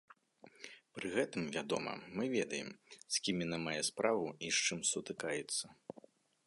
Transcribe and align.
Пры 0.97 1.07
гэтым, 1.15 1.43
вядома, 1.57 1.93
мы 2.21 2.25
ведаем, 2.37 2.69
з 2.97 3.15
кім 3.27 3.45
яна 3.47 3.57
мае 3.69 3.77
справу 3.93 4.25
і 4.47 4.53
з 4.61 4.69
чым 4.69 4.79
сутыкаецца. 4.95 5.65